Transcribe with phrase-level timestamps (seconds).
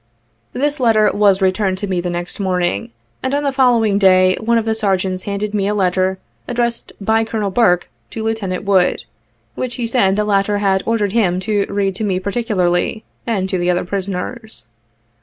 [0.53, 2.89] This letter was returned to me the next morning,
[3.21, 7.23] and on the following day one of the sergeants handed me a letter addressed by
[7.23, 9.03] Colonel Burke, to Lieutenant Wood,
[9.53, 13.59] which he said the latter had ordered him to read to me particularly, and to
[13.59, 14.65] the other prisoners.